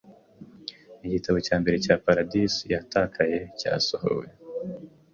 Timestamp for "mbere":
1.61-1.77